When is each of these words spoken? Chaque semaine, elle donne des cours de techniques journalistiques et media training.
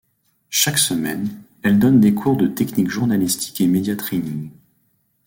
Chaque 0.49 0.79
semaine, 0.79 1.43
elle 1.61 1.77
donne 1.77 1.99
des 1.99 2.15
cours 2.15 2.35
de 2.35 2.47
techniques 2.47 2.89
journalistiques 2.89 3.61
et 3.61 3.67
media 3.67 3.95
training. 3.95 4.49